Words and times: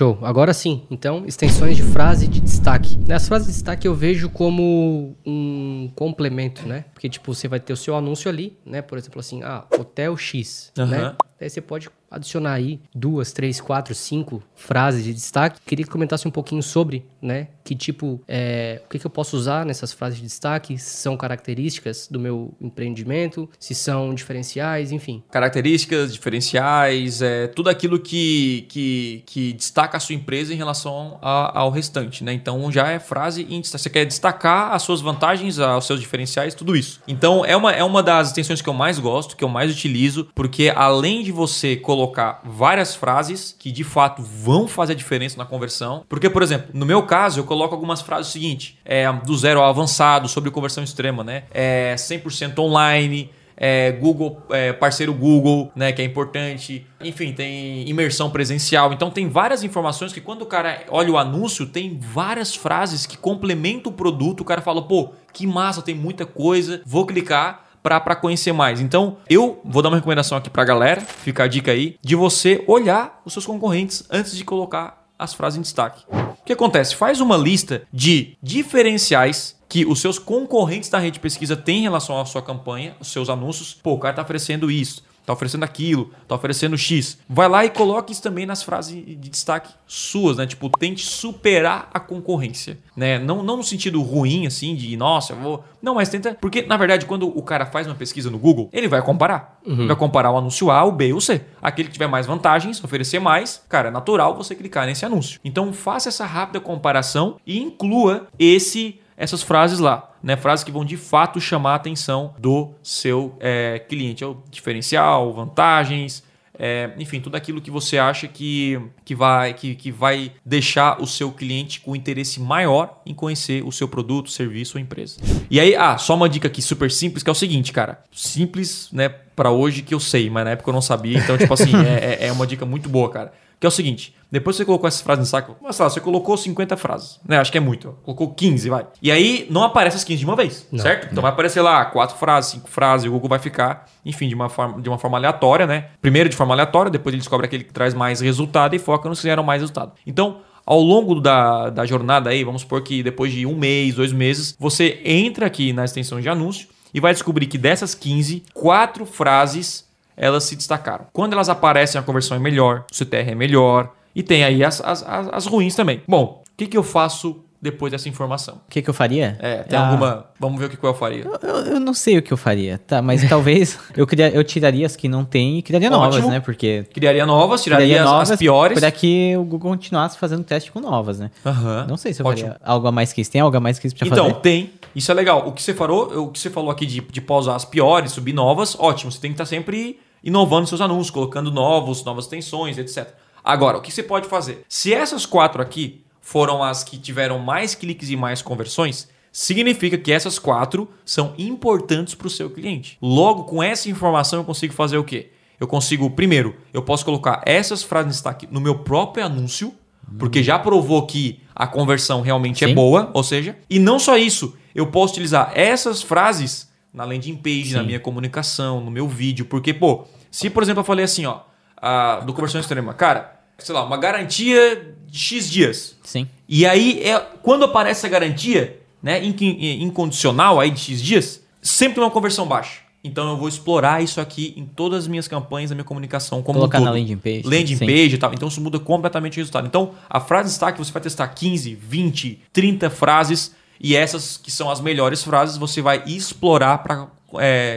Show. 0.00 0.16
Agora 0.22 0.54
sim. 0.54 0.84
Então, 0.90 1.26
extensões 1.26 1.76
de 1.76 1.82
frase 1.82 2.26
de 2.26 2.40
destaque. 2.40 2.98
As 3.12 3.28
frases 3.28 3.48
de 3.48 3.52
destaque 3.52 3.86
eu 3.86 3.94
vejo 3.94 4.30
como 4.30 5.14
um 5.26 5.90
complemento, 5.94 6.66
né? 6.66 6.86
Porque, 6.94 7.06
tipo, 7.06 7.34
você 7.34 7.46
vai 7.46 7.60
ter 7.60 7.74
o 7.74 7.76
seu 7.76 7.94
anúncio 7.94 8.30
ali, 8.30 8.56
né? 8.64 8.80
Por 8.80 8.96
exemplo, 8.96 9.20
assim, 9.20 9.42
ah, 9.42 9.66
Hotel 9.78 10.16
X, 10.16 10.72
Aham. 10.78 10.86
né? 10.86 11.16
Aí 11.38 11.50
você 11.50 11.60
pode 11.60 11.90
adicionar 12.10 12.54
aí 12.54 12.80
duas, 12.94 13.30
três, 13.32 13.60
quatro, 13.60 13.94
cinco 13.94 14.42
frases 14.54 15.04
de 15.04 15.12
destaque. 15.12 15.60
Queria 15.66 15.84
que 15.84 15.90
comentasse 15.90 16.26
um 16.26 16.30
pouquinho 16.30 16.62
sobre, 16.62 17.04
né? 17.20 17.48
Que 17.70 17.76
tipo, 17.76 18.20
é, 18.26 18.82
o 18.84 18.88
que, 18.88 18.98
que 18.98 19.06
eu 19.06 19.10
posso 19.10 19.36
usar 19.36 19.64
nessas 19.64 19.92
frases 19.92 20.16
de 20.18 20.24
destaque? 20.24 20.76
Se 20.76 20.96
são 20.96 21.16
características 21.16 22.08
do 22.10 22.18
meu 22.18 22.52
empreendimento, 22.60 23.48
se 23.60 23.76
são 23.76 24.12
diferenciais, 24.12 24.90
enfim. 24.90 25.22
Características, 25.30 26.12
diferenciais, 26.12 27.22
é, 27.22 27.46
tudo 27.46 27.70
aquilo 27.70 28.00
que, 28.00 28.66
que, 28.68 29.22
que 29.24 29.52
destaca 29.52 29.96
a 29.96 30.00
sua 30.00 30.16
empresa 30.16 30.52
em 30.52 30.56
relação 30.56 31.16
a- 31.22 31.60
ao 31.60 31.70
restante, 31.70 32.24
né? 32.24 32.32
Então 32.32 32.72
já 32.72 32.88
é 32.88 32.98
frase 32.98 33.46
em 33.48 33.60
destaque. 33.60 33.82
Você 33.84 33.90
quer 33.90 34.04
destacar 34.04 34.72
as 34.72 34.82
suas 34.82 35.00
vantagens, 35.00 35.58
os 35.58 35.86
seus 35.86 36.00
diferenciais, 36.00 36.56
tudo 36.56 36.74
isso. 36.74 37.00
Então 37.06 37.44
é 37.44 37.56
uma, 37.56 37.70
é 37.70 37.84
uma 37.84 38.02
das 38.02 38.28
extensões 38.30 38.60
que 38.60 38.68
eu 38.68 38.74
mais 38.74 38.98
gosto, 38.98 39.36
que 39.36 39.44
eu 39.44 39.48
mais 39.48 39.70
utilizo, 39.70 40.28
porque 40.34 40.72
além 40.74 41.22
de 41.22 41.30
você 41.30 41.76
colocar 41.76 42.40
várias 42.44 42.96
frases 42.96 43.54
que 43.56 43.70
de 43.70 43.84
fato 43.84 44.22
vão 44.24 44.66
fazer 44.66 44.94
a 44.94 44.96
diferença 44.96 45.38
na 45.38 45.44
conversão, 45.44 46.04
porque, 46.08 46.28
por 46.28 46.42
exemplo, 46.42 46.70
no 46.74 46.84
meu 46.84 47.04
caso, 47.04 47.38
eu 47.38 47.44
coloco 47.60 47.74
algumas 47.74 48.00
frases 48.00 48.32
seguinte: 48.32 48.78
é, 48.84 49.10
do 49.12 49.36
zero 49.36 49.60
ao 49.60 49.68
avançado, 49.68 50.28
sobre 50.28 50.50
conversão 50.50 50.82
extrema, 50.82 51.22
né? 51.22 51.44
É 51.50 51.94
100% 51.94 52.58
online 52.58 53.30
é, 53.56 53.92
Google, 53.92 54.40
é, 54.48 54.72
parceiro 54.72 55.12
Google, 55.12 55.70
né, 55.76 55.92
que 55.92 56.00
é 56.00 56.04
importante. 56.04 56.86
Enfim, 56.98 57.32
tem 57.32 57.86
imersão 57.86 58.30
presencial. 58.30 58.90
Então 58.90 59.10
tem 59.10 59.28
várias 59.28 59.62
informações 59.62 60.14
que 60.14 60.20
quando 60.20 60.42
o 60.42 60.46
cara 60.46 60.82
olha 60.88 61.12
o 61.12 61.18
anúncio, 61.18 61.66
tem 61.66 61.98
várias 62.00 62.54
frases 62.56 63.04
que 63.04 63.18
complementam 63.18 63.92
o 63.92 63.94
produto. 63.94 64.40
O 64.40 64.44
cara 64.44 64.62
fala, 64.62 64.80
pô, 64.80 65.10
que 65.34 65.46
massa, 65.46 65.82
tem 65.82 65.94
muita 65.94 66.24
coisa, 66.24 66.80
vou 66.86 67.04
clicar 67.04 67.66
para 67.82 68.16
conhecer 68.16 68.52
mais. 68.52 68.80
Então, 68.80 69.18
eu 69.28 69.60
vou 69.62 69.82
dar 69.82 69.90
uma 69.90 69.96
recomendação 69.96 70.38
aqui 70.38 70.48
pra 70.48 70.64
galera, 70.64 71.00
fica 71.00 71.44
a 71.44 71.46
dica 71.46 71.70
aí, 71.70 71.96
de 72.00 72.14
você 72.14 72.64
olhar 72.66 73.20
os 73.26 73.32
seus 73.34 73.44
concorrentes 73.44 74.04
antes 74.10 74.36
de 74.36 74.44
colocar 74.44 75.06
as 75.18 75.34
frases 75.34 75.58
em 75.58 75.62
destaque. 75.62 76.02
O 76.40 76.44
que 76.44 76.52
acontece? 76.52 76.96
Faz 76.96 77.20
uma 77.20 77.36
lista 77.36 77.82
de 77.92 78.36
diferenciais 78.42 79.58
que 79.68 79.86
os 79.86 80.00
seus 80.00 80.18
concorrentes 80.18 80.90
da 80.90 80.98
rede 80.98 81.14
de 81.14 81.20
pesquisa 81.20 81.56
têm 81.56 81.78
em 81.78 81.82
relação 81.82 82.20
à 82.20 82.24
sua 82.24 82.42
campanha, 82.42 82.96
os 82.98 83.12
seus 83.12 83.28
anúncios. 83.28 83.78
Pô, 83.80 83.92
o 83.92 83.98
cara 83.98 84.16
tá 84.16 84.22
oferecendo 84.22 84.70
isso, 84.70 85.04
tá 85.24 85.32
oferecendo 85.32 85.64
aquilo, 85.64 86.10
tá 86.26 86.34
oferecendo 86.34 86.76
X. 86.76 87.18
Vai 87.28 87.48
lá 87.48 87.64
e 87.64 87.70
coloque 87.70 88.12
isso 88.12 88.22
também 88.22 88.46
nas 88.46 88.62
frases 88.62 88.94
de 88.94 89.14
destaque 89.16 89.72
suas, 89.86 90.36
né? 90.36 90.46
Tipo, 90.46 90.68
tente 90.70 91.04
superar 91.04 91.88
a 91.92 92.00
concorrência, 92.00 92.78
né? 92.96 93.18
Não, 93.18 93.42
não 93.42 93.56
no 93.56 93.64
sentido 93.64 94.00
ruim, 94.02 94.46
assim, 94.46 94.74
de 94.74 94.96
nossa, 94.96 95.32
eu 95.32 95.38
vou. 95.38 95.64
Não, 95.82 95.94
mas 95.94 96.08
tenta. 96.08 96.36
Porque, 96.40 96.62
na 96.62 96.76
verdade, 96.76 97.06
quando 97.06 97.26
o 97.26 97.42
cara 97.42 97.66
faz 97.66 97.86
uma 97.86 97.94
pesquisa 97.94 98.30
no 98.30 98.38
Google, 98.38 98.68
ele 98.72 98.88
vai 98.88 99.02
comparar. 99.02 99.60
Vai 99.86 99.96
comparar 99.96 100.30
o 100.30 100.38
anúncio 100.38 100.70
A, 100.70 100.84
o 100.84 100.92
B 100.92 101.08
e 101.08 101.12
o 101.12 101.20
C. 101.20 101.42
Aquele 101.60 101.88
que 101.88 101.94
tiver 101.94 102.06
mais 102.06 102.26
vantagens, 102.26 102.82
oferecer 102.82 103.18
mais, 103.18 103.62
cara, 103.68 103.88
é 103.88 103.90
natural 103.90 104.34
você 104.34 104.54
clicar 104.54 104.86
nesse 104.86 105.04
anúncio. 105.04 105.40
Então, 105.44 105.72
faça 105.72 106.08
essa 106.08 106.24
rápida 106.24 106.60
comparação 106.60 107.36
e 107.46 107.58
inclua 107.58 108.26
esse 108.38 108.99
essas 109.20 109.42
frases 109.42 109.78
lá, 109.78 110.10
né? 110.22 110.36
Frases 110.36 110.64
que 110.64 110.72
vão 110.72 110.84
de 110.84 110.96
fato 110.96 111.40
chamar 111.40 111.72
a 111.72 111.76
atenção 111.76 112.34
do 112.38 112.72
seu 112.82 113.36
é, 113.38 113.78
cliente. 113.78 114.24
É 114.24 114.26
o 114.26 114.38
diferencial, 114.50 115.32
vantagens, 115.32 116.24
é, 116.58 116.90
enfim, 116.98 117.20
tudo 117.20 117.36
aquilo 117.36 117.60
que 117.60 117.70
você 117.70 117.96
acha 117.96 118.28
que, 118.28 118.78
que, 119.04 119.14
vai, 119.14 119.54
que, 119.54 119.74
que 119.74 119.90
vai 119.90 120.32
deixar 120.44 121.00
o 121.00 121.06
seu 121.06 121.30
cliente 121.32 121.80
com 121.80 121.96
interesse 121.96 122.38
maior 122.40 123.00
em 123.06 123.14
conhecer 123.14 123.64
o 123.64 123.72
seu 123.72 123.88
produto, 123.88 124.30
serviço 124.30 124.76
ou 124.76 124.82
empresa. 124.82 125.18
E 125.50 125.58
aí, 125.58 125.74
ah, 125.74 125.96
só 125.96 126.14
uma 126.14 126.28
dica 126.28 126.48
aqui 126.48 126.60
super 126.60 126.90
simples, 126.90 127.22
que 127.22 127.30
é 127.30 127.32
o 127.32 127.34
seguinte, 127.34 127.72
cara. 127.72 128.02
Simples, 128.12 128.88
né, 128.92 129.08
para 129.08 129.50
hoje 129.50 129.80
que 129.80 129.94
eu 129.94 130.00
sei, 130.00 130.28
mas 130.28 130.44
na 130.44 130.50
época 130.50 130.68
eu 130.68 130.74
não 130.74 130.82
sabia. 130.82 131.18
Então, 131.18 131.38
tipo 131.38 131.52
assim, 131.54 131.72
é, 131.86 132.18
é- 132.20 132.26
é 132.26 132.32
uma 132.32 132.46
dica 132.46 132.66
muito 132.66 132.88
boa, 132.90 133.08
cara. 133.10 133.32
Que 133.60 133.66
é 133.66 133.68
o 133.68 133.70
seguinte, 133.70 134.14
depois 134.32 134.56
você 134.56 134.64
colocou 134.64 134.88
essas 134.88 135.02
frases 135.02 135.20
no 135.20 135.26
saco, 135.26 135.54
mas 135.60 135.76
sei 135.76 135.82
lá, 135.84 135.90
você 135.90 136.00
colocou 136.00 136.34
50 136.34 136.78
frases, 136.78 137.20
né? 137.28 137.36
Acho 137.38 137.52
que 137.52 137.58
é 137.58 137.60
muito. 137.60 137.94
Colocou 138.02 138.32
15, 138.32 138.70
vai. 138.70 138.86
E 139.02 139.12
aí 139.12 139.46
não 139.50 139.62
aparece 139.62 139.96
as 139.98 140.04
15 140.04 140.20
de 140.20 140.24
uma 140.24 140.34
vez, 140.34 140.66
Não. 140.72 140.78
certo? 140.80 141.08
Então 141.12 141.20
vai 141.20 141.30
aparecer 141.30 141.60
lá 141.60 141.84
quatro 141.84 142.16
frases, 142.16 142.52
cinco 142.52 142.70
frases, 142.70 143.06
o 143.06 143.10
Google 143.10 143.28
vai 143.28 143.38
ficar, 143.38 143.86
enfim, 144.02 144.28
de 144.28 144.34
uma 144.34 144.48
forma, 144.48 144.80
de 144.80 144.88
uma 144.88 144.96
forma 144.96 145.18
aleatória, 145.18 145.66
né? 145.66 145.88
Primeiro 146.00 146.28
de 146.30 146.36
forma 146.36 146.54
aleatória, 146.54 146.90
depois 146.90 147.12
ele 147.12 147.20
descobre 147.20 147.44
aquele 147.44 147.64
que 147.64 147.72
traz 147.72 147.92
mais 147.92 148.20
resultado 148.20 148.74
e 148.74 148.78
foca 148.78 149.08
nos 149.10 149.20
que 149.20 149.26
geram 149.28 149.42
mais 149.42 149.60
resultado. 149.60 149.92
Então, 150.06 150.38
ao 150.64 150.80
longo 150.80 151.20
da, 151.20 151.68
da 151.68 151.84
jornada 151.84 152.30
aí, 152.30 152.42
vamos 152.44 152.62
supor 152.62 152.80
que 152.82 153.02
depois 153.02 153.30
de 153.32 153.44
um 153.44 153.56
mês, 153.56 153.94
dois 153.96 154.12
meses, 154.12 154.56
você 154.58 155.02
entra 155.04 155.44
aqui 155.44 155.72
na 155.74 155.84
extensão 155.84 156.18
de 156.18 156.30
anúncio 156.30 156.66
e 156.94 157.00
vai 157.00 157.12
descobrir 157.12 157.46
que 157.46 157.58
dessas 157.58 157.94
15, 157.94 158.44
quatro 158.54 159.04
frases 159.04 159.89
elas 160.16 160.44
se 160.44 160.56
destacaram. 160.56 161.06
Quando 161.12 161.32
elas 161.32 161.48
aparecem, 161.48 162.00
a 162.00 162.04
conversão 162.04 162.36
é 162.36 162.40
melhor, 162.40 162.84
o 162.90 162.94
CTR 162.94 163.30
é 163.30 163.34
melhor, 163.34 163.92
e 164.14 164.22
tem 164.22 164.44
aí 164.44 164.64
as, 164.64 164.80
as, 164.80 165.02
as, 165.02 165.28
as 165.28 165.46
ruins 165.46 165.74
também. 165.74 166.02
Bom, 166.06 166.42
o 166.46 166.56
que, 166.56 166.66
que 166.66 166.76
eu 166.76 166.82
faço 166.82 167.44
depois 167.62 167.92
dessa 167.92 168.08
informação? 168.08 168.54
O 168.66 168.70
que, 168.70 168.80
que 168.80 168.88
eu 168.88 168.94
faria? 168.94 169.36
É, 169.40 169.58
tem 169.64 169.78
Ah, 169.78 169.88
alguma. 169.90 170.26
Vamos 170.38 170.58
ver 170.58 170.66
o 170.66 170.70
que 170.70 170.76
que 170.76 170.84
eu 170.84 170.94
faria. 170.94 171.24
Eu, 171.24 171.38
eu- 171.42 171.66
eu 171.74 171.80
não 171.80 171.92
sei 171.92 172.16
o 172.18 172.22
que 172.22 172.32
eu 172.32 172.36
faria, 172.36 172.78
tá? 172.78 173.02
Mas 173.02 173.22
talvez 173.28 173.78
eu, 173.96 174.06
queria, 174.06 174.30
eu 174.30 174.42
tiraria 174.42 174.86
as 174.86 174.96
que 174.96 175.08
não 175.08 175.24
tem 175.24 175.58
e 175.58 175.62
criaria 175.62 175.90
novas, 175.90 176.16
Ótimo. 176.16 176.30
né? 176.30 176.40
Porque 176.40 176.86
Criaria 176.92 177.26
novas, 177.26 177.62
tiraria 177.62 177.86
criaria 177.86 178.04
as, 178.04 178.10
novas 178.10 178.30
as 178.30 178.38
piores. 178.38 178.78
para 178.80 178.90
que 178.90 179.36
o 179.36 179.44
Google 179.44 179.72
continuasse 179.72 180.16
fazendo 180.18 180.42
teste 180.42 180.72
com 180.72 180.80
novas, 180.80 181.18
né? 181.20 181.30
Aham. 181.44 181.86
Não 181.88 181.96
sei 181.96 182.14
se 182.14 182.22
eu 182.22 182.26
Ótimo. 182.26 182.48
faria 182.48 182.60
algo 182.64 182.86
a 182.86 182.92
mais 182.92 183.12
que 183.12 183.20
isso. 183.20 183.30
Tem 183.30 183.40
algo 183.40 183.56
a 183.56 183.60
mais 183.60 183.78
que 183.78 183.86
isso 183.86 183.96
pra 183.96 184.06
Então, 184.06 184.28
fazer? 184.30 184.40
tem. 184.40 184.70
Isso 184.94 185.10
é 185.10 185.14
legal. 185.14 185.46
O 185.46 185.52
que 185.52 185.62
você 185.62 185.74
falou, 185.74 186.24
o 186.24 186.28
que 186.30 186.38
você 186.38 186.48
falou 186.50 186.70
aqui 186.70 186.86
de, 186.86 187.00
de 187.00 187.20
pausar 187.20 187.54
as 187.56 187.64
piores, 187.64 188.12
subir 188.12 188.32
novas, 188.32 188.74
ótimo. 188.78 189.12
Você 189.12 189.20
tem 189.20 189.30
que 189.30 189.34
estar 189.34 189.44
sempre 189.46 190.00
inovando 190.24 190.66
seus 190.66 190.80
anúncios, 190.80 191.10
colocando 191.10 191.50
novos, 191.50 192.04
novas 192.04 192.26
tensões, 192.26 192.76
etc. 192.78 193.08
Agora, 193.44 193.78
o 193.78 193.80
que 193.80 193.90
você 193.92 194.02
pode 194.02 194.28
fazer? 194.28 194.64
Se 194.68 194.92
essas 194.92 195.24
quatro 195.24 195.62
aqui 195.62 196.02
foram 196.20 196.62
as 196.62 196.84
que 196.84 196.98
tiveram 196.98 197.38
mais 197.38 197.74
cliques 197.74 198.10
e 198.10 198.16
mais 198.16 198.42
conversões, 198.42 199.08
significa 199.32 199.96
que 199.96 200.12
essas 200.12 200.38
quatro 200.38 200.88
são 201.04 201.34
importantes 201.38 202.14
para 202.14 202.26
o 202.26 202.30
seu 202.30 202.50
cliente. 202.50 202.98
Logo, 203.00 203.44
com 203.44 203.62
essa 203.62 203.88
informação, 203.88 204.40
eu 204.40 204.44
consigo 204.44 204.72
fazer 204.72 204.98
o 204.98 205.04
quê? 205.04 205.30
Eu 205.58 205.66
consigo, 205.66 206.08
primeiro, 206.10 206.56
eu 206.72 206.82
posso 206.82 207.04
colocar 207.04 207.42
essas 207.44 207.82
frases 207.82 208.08
de 208.08 208.12
destaque 208.14 208.48
no 208.50 208.60
meu 208.60 208.78
próprio 208.78 209.24
anúncio, 209.24 209.74
porque 210.18 210.42
já 210.42 210.58
provou 210.58 211.06
que 211.06 211.40
a 211.54 211.66
conversão 211.66 212.20
realmente 212.20 212.64
é 212.64 212.68
Sim. 212.68 212.74
boa, 212.74 213.10
ou 213.12 213.22
seja, 213.22 213.56
e 213.68 213.78
não 213.78 213.98
só 213.98 214.16
isso, 214.16 214.56
eu 214.74 214.86
posso 214.86 215.12
utilizar 215.12 215.52
essas 215.54 216.02
frases 216.02 216.68
na 216.92 217.04
landing 217.04 217.36
page, 217.36 217.74
na 217.74 217.80
Sim. 217.80 217.86
minha 217.86 218.00
comunicação, 218.00 218.80
no 218.80 218.90
meu 218.90 219.06
vídeo, 219.06 219.44
porque, 219.44 219.72
pô, 219.72 220.06
se 220.30 220.50
por 220.50 220.62
exemplo 220.62 220.80
eu 220.80 220.84
falei 220.84 221.04
assim, 221.04 221.26
ó, 221.26 221.40
a, 221.76 222.20
do 222.20 222.32
conversão 222.32 222.60
extrema, 222.60 222.94
cara, 222.94 223.39
sei 223.64 223.74
lá, 223.74 223.84
uma 223.84 223.96
garantia 223.96 224.94
de 225.06 225.18
X 225.18 225.50
dias. 225.50 225.96
Sim. 226.04 226.28
E 226.48 226.66
aí, 226.66 227.00
é, 227.04 227.18
quando 227.42 227.64
aparece 227.64 228.06
a 228.06 228.08
garantia, 228.08 228.78
né, 229.02 229.24
inc- 229.24 229.40
incondicional 229.42 230.60
aí 230.60 230.70
de 230.70 230.78
X 230.80 231.02
dias, 231.02 231.40
sempre 231.62 231.94
tem 231.96 232.04
uma 232.04 232.10
conversão 232.10 232.46
baixa. 232.46 232.80
Então 233.02 233.30
eu 233.30 233.36
vou 233.38 233.48
explorar 233.48 234.02
isso 234.02 234.20
aqui 234.20 234.52
em 234.58 234.66
todas 234.66 235.00
as 235.04 235.08
minhas 235.08 235.26
campanhas, 235.26 235.70
na 235.70 235.74
minha 235.74 235.84
comunicação 235.84 236.42
como 236.42 236.58
Colocar 236.58 236.80
um 236.80 236.84
na 236.84 236.90
todo. 236.90 237.00
landing 237.00 237.16
page. 237.16 237.42
Landing 237.44 237.76
Sim. 237.76 237.86
page 237.86 238.14
e 238.14 238.18
tal. 238.18 238.32
Então 238.34 238.46
isso 238.48 238.60
muda 238.60 238.78
completamente 238.78 239.34
o 239.34 239.40
resultado. 239.40 239.66
Então, 239.66 239.92
a 240.08 240.20
frase 240.20 240.44
de 240.48 240.50
destaque 240.50 240.78
você 240.78 240.92
vai 240.92 241.00
testar 241.00 241.26
15, 241.28 241.74
20, 241.76 242.38
30 242.52 242.90
frases 242.90 243.54
e 243.80 243.96
essas 243.96 244.36
que 244.36 244.50
são 244.50 244.70
as 244.70 244.82
melhores 244.82 245.24
frases 245.24 245.56
você 245.56 245.80
vai 245.80 246.02
explorar 246.06 246.76
para 246.78 247.08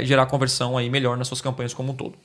gerar 0.04 0.26
conversão 0.26 0.78
aí 0.78 0.90
melhor 0.90 1.16
nas 1.16 1.30
suas 1.30 1.40
campanhas 1.40 1.74
como 1.74 1.94
um 1.94 1.96
todo. 1.96 2.16